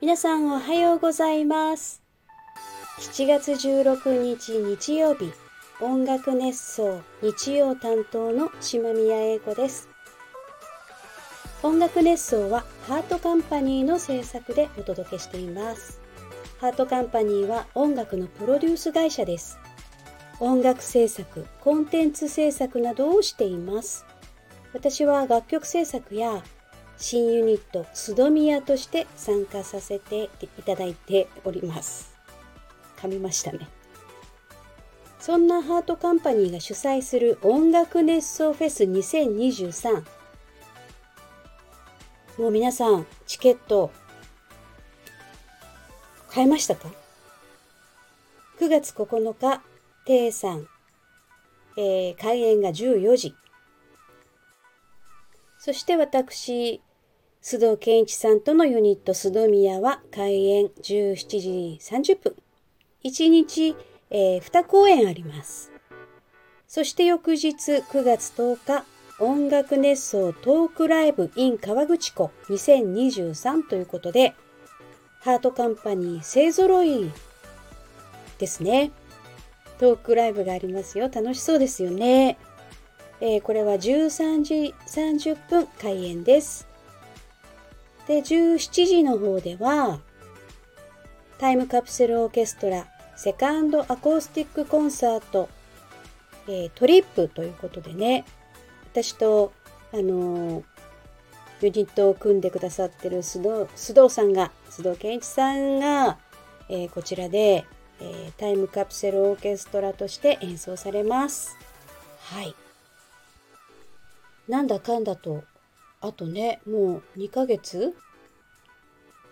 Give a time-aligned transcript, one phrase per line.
[0.00, 2.02] 皆さんおはようございます。
[3.00, 5.30] 7月16日日曜日
[5.82, 9.90] 音楽熱奏日曜担当の島宮英子です。
[11.62, 16.00] 音楽熱奏はハートカンパニーの制作でお届けしています。
[16.58, 19.58] ハートカンパニーは音楽のプロデュース会社です。
[20.44, 24.04] 音楽制作、コンテンツ制作などをしています。
[24.74, 26.42] 私は楽曲制作や
[26.98, 32.14] 新ユニットスドミヤとして参加させていただいております。
[32.98, 33.66] 噛みましたね。
[35.18, 40.04] そんなハートカンパニーが主催する音楽熱奏フェス2023
[42.36, 43.90] もう皆さんチケット
[46.28, 46.90] 買いましたか
[48.58, 49.62] ?9 月9日、
[50.04, 50.68] 定さん、
[51.76, 53.34] えー、開演が14時。
[55.58, 56.82] そして私、
[57.42, 62.36] 須藤健一さんとのユニット須藤宮は開演17時30分。
[63.04, 63.76] 1日、
[64.10, 65.72] えー、2公演あります。
[66.66, 68.84] そして翌日9月10日、
[69.20, 74.34] 音楽熱奏トークライブ in 川口湖2023ということで、
[75.20, 77.10] ハートカンパニー勢揃い
[78.38, 78.90] ですね。
[79.78, 81.10] トークライブがありますよ。
[81.12, 82.38] 楽しそうですよね。
[83.20, 86.66] えー、これは13時30分開演です。
[88.06, 90.00] で、17時の方では、
[91.38, 95.48] タイムカプセルオーケストラセカンドアコースティックコンサート、
[96.46, 98.24] えー、トリップということでね、
[98.92, 99.52] 私と、
[99.92, 100.64] あのー、
[101.62, 106.18] ユニットを組んでくださってる須藤須藤さんが、須藤健一さんが、
[106.68, 107.64] えー、こちらで、
[108.00, 111.56] えー、タイムカプセルオーケストラとして演奏されます。
[112.20, 112.54] はい。
[114.48, 115.44] なんだかんだと、
[116.00, 117.94] あとね、もう2ヶ月？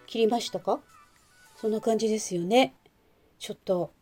[0.07, 0.81] 切りましたか？
[1.57, 2.75] そんな感じですよね。
[3.39, 3.93] ちょっと、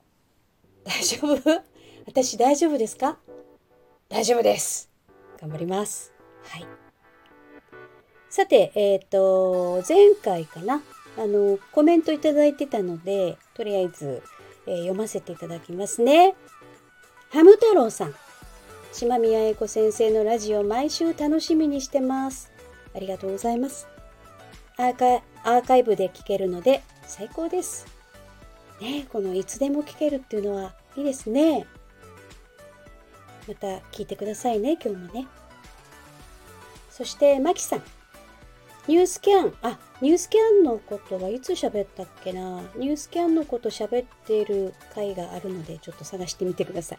[0.85, 1.63] 大丈夫？
[2.07, 3.19] 私大丈夫ですか？
[4.09, 4.91] 大丈夫です。
[5.41, 6.13] 頑張ります。
[6.45, 6.67] はい。
[8.29, 10.83] さて、えっ、ー、と、前回かな、
[11.19, 14.23] あの、コメントいただいてたので、とりあえず、
[14.67, 16.35] えー、読ませていただきますね。
[17.31, 18.15] ハム太郎さん。
[18.93, 22.51] 島宮英子先生のラジオ毎週楽しみにしてます。
[22.95, 23.87] ありがとうございます。
[24.77, 27.87] アーカアーカイブで聞けるので最高です。
[28.81, 31.67] ねこのいつでも聞けるっていうのはいいですね。
[33.47, 35.27] また聞いてくださいね、今日もね。
[36.91, 37.83] そして、マキさん。
[38.89, 46.99] ニュースキャン、あ、ニュースキャンのことはいつ喋ったっけなニュースキャンのこと喋っている回があるので、ちょっと探してみてください。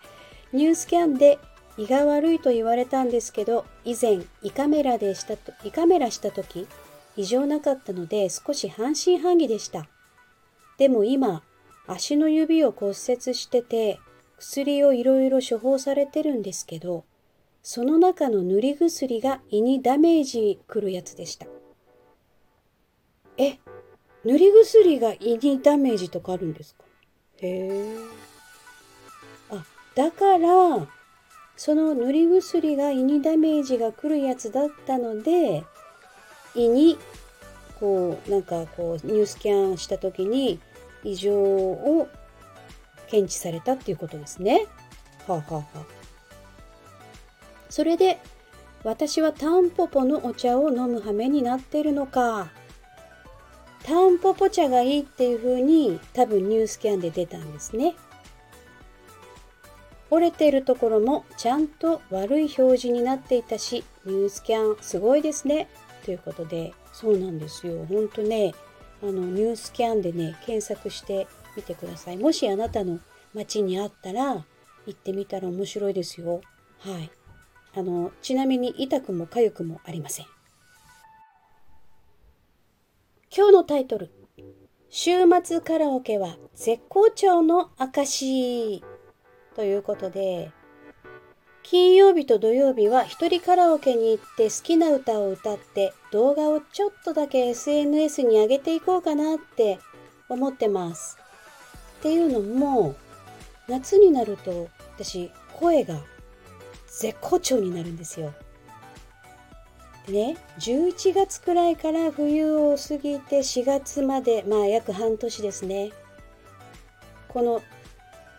[0.53, 1.39] ニュースキャンで
[1.77, 6.67] 胃が悪いと言われたんですけど、以前胃カメラでしたと、胃カメラした時、
[7.17, 9.87] 異常なかったので少し半信半疑でした。
[10.77, 11.43] でも今、
[11.87, 13.99] 足の指を骨折してて、
[14.37, 17.05] 薬をいろいろ処方されてるんですけど、
[17.63, 21.47] その中の塗り薬が胃にダメージくるやつでした。
[23.43, 23.57] え、
[24.23, 26.83] 塗り薬が胃にダメージとかあるんですか？
[27.37, 27.97] へえ。
[29.49, 29.65] あ、
[29.95, 30.87] だから、
[31.57, 35.63] その塗り薬が胃にダメージが来るやつだったので、
[36.55, 36.97] 胃に、
[37.79, 40.59] こう、なんかこう、ニュースキャンした時に
[41.03, 42.07] 異常を
[43.07, 44.67] 検知されたっていうことですね。
[45.27, 45.85] はあ、はあはあ、
[47.69, 48.19] それで、
[48.83, 52.51] 私はタンポポのお茶を飲む羽目になってるのか。
[53.83, 57.95] タンポポ茶がいいっていう風に多分ニュースキャンで出たんですね。
[60.09, 65.69] 折れてるところもちゃんと悪い表示になっていたし、ニュースキャンすごいですね。
[66.03, 67.85] ということで、そうなんですよ。
[67.85, 68.53] ほんとね、
[69.01, 72.17] あの、ニュースキャンでね、検索してみてください。
[72.17, 72.99] もしあなたの
[73.33, 74.45] 街にあったら、
[74.85, 76.41] 行ってみたら面白いですよ。
[76.79, 77.09] はい。
[77.73, 80.25] あの、ちなみに痛くも痒くもありません。
[83.33, 84.11] 今日のタイトル。
[84.89, 85.11] 週
[85.41, 88.83] 末カラオケは絶好調の証
[89.55, 90.51] ということで、
[91.63, 99.79] 金曜日と土曜日は一人カラオケに行って好きな歌を歌って動画をちょっとだけ SNS に上げていこうかなって
[100.27, 101.17] 思ってます。
[101.99, 102.95] っていうのも、
[103.69, 104.67] 夏になると
[104.97, 106.01] 私声が
[106.87, 108.33] 絶好調になるんですよ。
[110.11, 115.91] ね、11月くらいから冬を過ぎて4月まで、まあ約半年ですね。
[117.27, 117.61] この、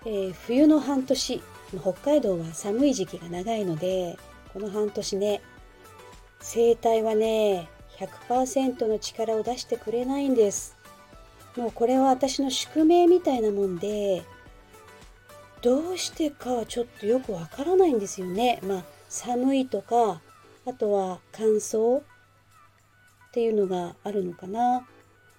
[0.04, 1.42] えー、冬の半年、
[1.80, 4.19] 北海道は寒い時期が長いので、
[4.52, 5.40] この半年ね
[6.40, 7.69] 声帯はね
[8.28, 10.76] 100%の力を出してくれないんです
[11.56, 14.22] もうこれは私の宿命みたいなもんで
[15.62, 20.20] どうしてかはちょっとよくわからないんですよねまあ寒いとか
[20.64, 22.03] あとは乾燥っ
[23.32, 24.87] ていうのがあるのかな。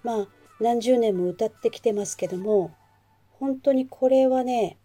[0.03, 0.27] まあ
[0.59, 2.75] 何十年も歌ってきてますけども
[3.31, 4.77] 本当にこれはね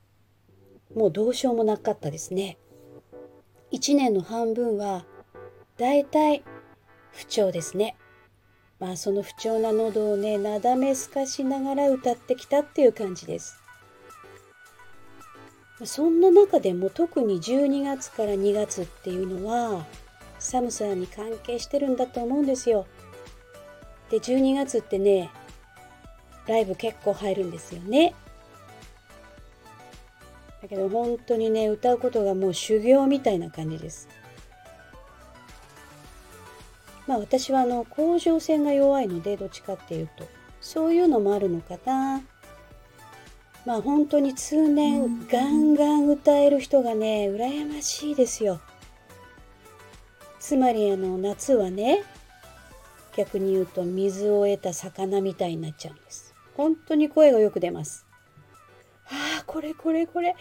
[0.95, 2.59] もうどうしようもなかったですね。
[3.73, 5.05] 1年の半分は
[5.77, 6.43] だいたい
[7.13, 7.97] 不調ですね。
[8.79, 13.63] まあその不調な喉をねなだめすかしながら歌ってきたっていう感じです。
[15.85, 19.87] そんな中でも特に12月から2月っていうのは
[20.39, 22.87] 寒さに関係してるんだと思うんですよ。
[24.11, 25.31] で12月ってね
[26.47, 28.15] ライブ結構入るんですよね。
[30.63, 34.09] だけど本当にね歌うことがもう修行みたいな感じです。
[37.07, 40.27] まあ私はあの甲状腺が弱いのでどっちかっていうと。
[40.61, 42.23] そういうのもあるのかな。
[43.65, 48.61] まあ本当に通年ガンガン歌える人がね羨ましいですよ
[50.49, 52.03] つまりあの夏はね
[53.15, 56.35] 逆に言うと水を得た魚みたいになっちゃうんです。
[56.57, 58.07] 本当に声がよく出ます。
[59.11, 60.35] ああこれこれこれ。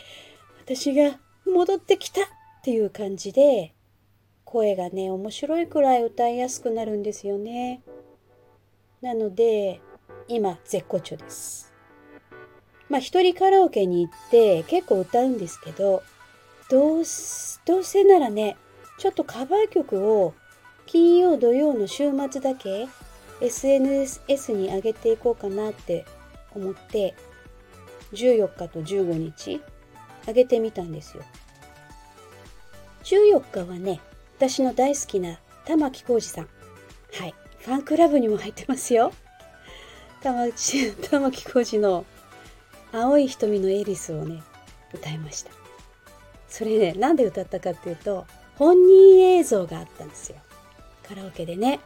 [0.64, 2.24] 私が戻ってきたっ
[2.64, 3.74] ていう感じで
[4.46, 7.82] 声がね面白いくらい歌いやすくなるんですよね。
[9.02, 9.82] なので
[10.30, 11.74] 今絶好調です。
[12.88, 16.02] まあ一人カラオケに行って結構歌うんですけど
[16.70, 17.04] どう
[17.66, 18.56] どうせならね
[18.98, 20.34] ちょっとカバー曲を
[20.86, 22.88] 金曜土曜の週末だけ
[23.42, 26.06] SNS に上げていこうかなって
[26.56, 27.16] 思って
[28.14, 29.62] 14日と15日
[30.26, 31.24] 上げてみたんですよ。
[33.04, 34.02] 14日はね
[34.38, 36.48] 私の大好きな玉置浩二さん。
[37.14, 37.36] はい。
[37.60, 39.12] ファンクラブにも入ってますよ。
[40.22, 42.06] 玉置玉置浩二の
[42.92, 44.42] 「青い瞳のエリス」をね
[44.94, 45.52] 歌いました。
[46.48, 48.26] それねなんで歌ったかっていうと
[48.58, 50.38] 本人映像があったんですよ。
[51.08, 51.80] カラオケでね。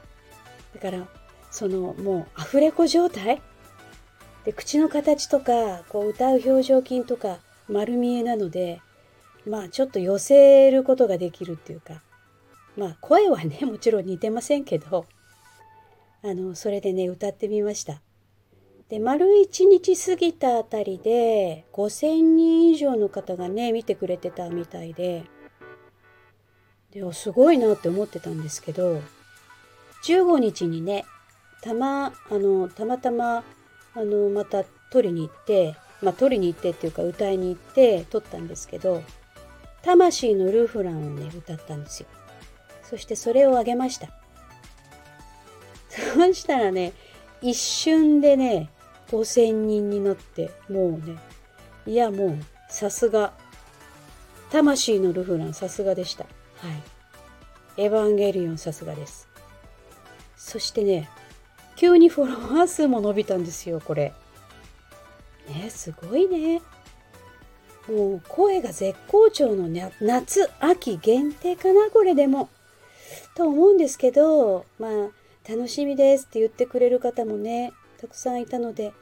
[0.73, 1.07] だから
[1.51, 3.41] そのもうアフレコ状態？
[4.45, 8.81] で口の形とかこう歌う表情筋とか丸見えなので
[9.45, 12.01] まあちょっと寄せることができるっていうか。
[12.77, 15.05] まあ声はね もちろん似てませんけど。
[16.23, 18.01] あのそれでね歌ってみました。
[18.89, 25.23] で丸一日過ぎたあたりで5,000人以上の方がね見てくれてたみたいで。
[26.91, 29.01] ですごいなって思ってたんですけど
[30.05, 31.05] 15日にね
[31.61, 33.43] たまあのたまたま
[33.93, 39.03] あのまた撮りに行ってまあ撮りに行ってっていうか歌いに行って撮ったんですけど
[39.83, 42.07] 「魂のルフラン」をね歌ったんですよ。
[42.83, 44.09] そしてそれをあげました。
[45.87, 46.93] そうしたらね
[47.41, 48.69] 一瞬でね
[49.09, 51.17] 5,000人になってもうね
[51.85, 52.37] いやもう
[52.69, 53.33] さすが。
[54.51, 56.25] 魂のルフランさすがでした。
[57.77, 59.27] エヴァンゲリオンさすがです。
[60.35, 61.09] そしてね、
[61.75, 64.13] 急にフォロワー数も伸びたんですよ、これ。
[65.47, 66.61] ね、すごいね。
[67.87, 72.49] もう声が絶好調の、ね、夏、秋限定かな、これでも。
[73.35, 78.93] と思うんですけど、まあ、楽しみですって言ってくれる方もね、たくさんいたので、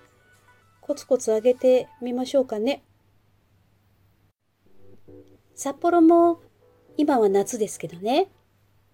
[0.82, 2.84] コツコツ上げてみましょうかね。
[5.56, 6.42] 札幌も
[7.00, 8.28] 今は夏ですけどね。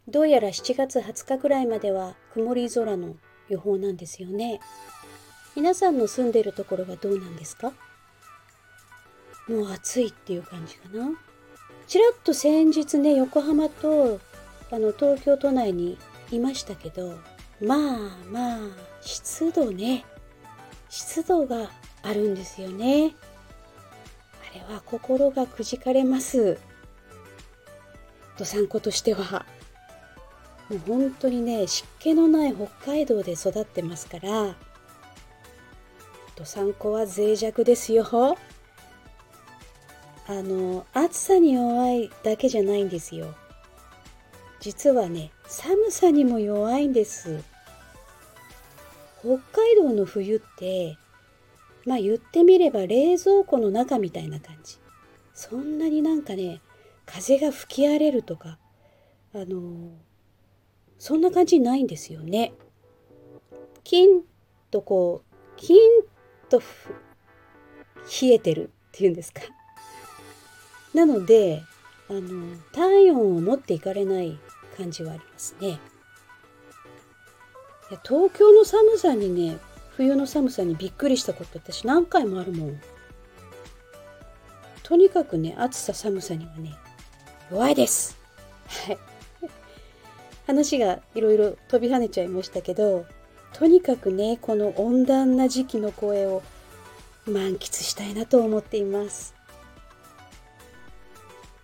[0.08, 3.16] どうやら7月20日くらいまでは曇り空の
[3.50, 4.60] 予報なんですよね。
[5.56, 7.74] 皆さんの住んでるところはどうなんですか？
[9.48, 11.18] もう暑いっていう感じかな。
[11.88, 14.20] ちらっと先日ね横浜と
[14.70, 15.98] あの東京都内に
[16.30, 17.18] いましたけど
[17.60, 17.80] まあ
[18.30, 18.60] まあ
[19.02, 20.06] 湿度ね。
[20.90, 21.72] 湿度が
[22.04, 23.16] あるんですよね。
[24.52, 26.60] あれは心がくじかれます。
[28.38, 29.46] どさんことしては
[30.70, 34.56] もう本当にね湿気のない北海道で育ってますから
[36.36, 38.38] どさんこは脆弱ですよ。
[40.28, 43.34] あの暑さに弱いだけじゃないんですよ。
[44.60, 47.42] 実はね寒さにも弱いんです。
[49.20, 50.98] 北海道の冬って
[51.86, 54.78] まあ言ってみれば冷蔵庫の中みたいな感じ。
[55.34, 56.60] そんなになんかね
[57.06, 58.58] 風が吹き荒れるとか
[59.34, 59.92] あの
[60.98, 62.54] そんな感じないんですよね。
[63.84, 64.22] キン
[64.72, 65.78] とこうキン
[66.50, 69.42] と冷えてるっていうんですか。
[70.94, 71.62] なので
[72.10, 74.40] あの体温を持っていかれない
[74.78, 75.68] 感じはありますね。
[75.68, 75.72] い
[77.94, 79.58] や東京の寒さにね
[79.92, 82.82] 冬の寒さにびっくりしたこと私何回もあるもん。
[84.82, 86.76] とにかくね暑さ寒さにはね
[87.52, 88.18] 弱いです。
[88.68, 88.98] はい。
[90.48, 93.06] 話がいろいろ飛び跳ねちゃいましたけど
[93.54, 96.44] とにかくねこの温暖な時期の声を
[97.26, 99.34] 満喫したいなと思っています。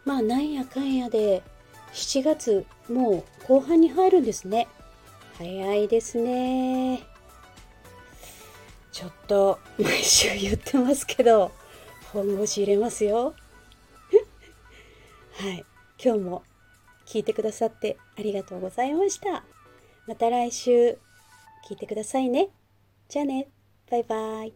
[0.05, 1.43] まあなんやかんやで
[1.93, 4.67] 7月もう後半に入るんですね。
[5.37, 7.03] 早いですね。
[8.91, 11.51] ちょっと毎週言ってますけど
[12.11, 13.35] 本腰入れますよ。
[15.37, 15.65] はい。
[16.03, 16.43] 今日も
[17.05, 19.43] 聞いてくださってありがとうございました。
[20.07, 20.97] また来週
[21.69, 22.49] 聞いてくださいね。
[23.07, 23.49] じゃあね。
[23.89, 24.53] バイバイ。